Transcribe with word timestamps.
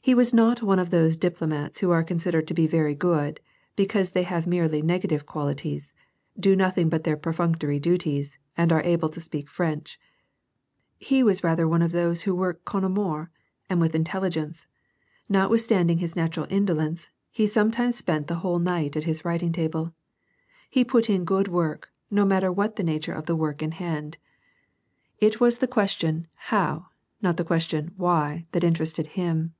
He 0.00 0.14
was 0.14 0.32
not 0.32 0.62
one 0.62 0.78
of 0.78 0.88
those 0.88 1.18
diplomats 1.18 1.80
who 1.80 1.90
are 1.90 2.02
considered 2.02 2.48
to 2.48 2.54
be 2.54 2.66
very 2.66 2.94
good, 2.94 3.40
because 3.76 4.10
they 4.12 4.22
have 4.22 4.46
merely 4.46 4.80
negative 4.80 5.26
qualities, 5.26 5.92
do 6.40 6.56
nothing 6.56 6.88
but 6.88 7.04
their 7.04 7.16
perfunctory 7.18 7.78
duties, 7.78 8.38
and 8.56 8.72
are 8.72 8.80
able 8.84 9.10
to 9.10 9.20
speak 9.20 9.50
French. 9.50 10.00
He 10.96 11.22
was 11.22 11.44
rather 11.44 11.68
one 11.68 11.82
of 11.82 11.92
those 11.92 12.22
who 12.22 12.34
work 12.34 12.64
con 12.64 12.84
amove, 12.84 13.28
and 13.68 13.80
vith 13.82 13.94
intelligence; 13.94 14.66
notwithstanding 15.28 15.98
his 15.98 16.16
natural 16.16 16.46
indolenco, 16.46 17.08
ho 17.36 17.44
sometimes 17.44 17.94
spent 17.98 18.28
the 18.28 18.36
whole 18.36 18.60
night 18.60 18.96
at 18.96 19.04
his 19.04 19.26
writing 19.26 19.52
table. 19.52 19.92
He 20.70 20.86
])ut 20.90 21.10
in 21.10 21.26
good 21.26 21.48
work; 21.48 21.90
no 22.10 22.24
matter 22.24 22.50
what 22.50 22.70
was 22.70 22.74
the 22.78 22.82
nature 22.84 23.12
of 23.12 23.26
the 23.26 23.36
work 23.36 23.60
iu 23.60 23.68
182 23.68 23.84
WAR 23.84 23.92
AND 23.92 24.12
PEACE. 24.12 24.18
hand. 25.20 25.32
It 25.34 25.38
was 25.38 25.58
the 25.58 25.66
question 25.68 26.28
how," 26.36 26.86
not 27.20 27.36
the 27.36 27.44
question" 27.44 27.92
why," 27.98 28.46
that 28.52 28.64
interested 28.64 29.08
him. 29.08 29.52